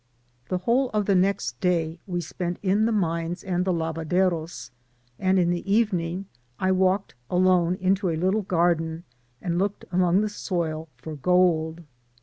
[0.49, 4.71] The whole of the next day we spent in the mines and the lavaderos,
[5.19, 6.25] and in the evening
[6.59, 9.03] I walked alone into a little garden,
[9.43, 11.83] and looked among the soil for gold.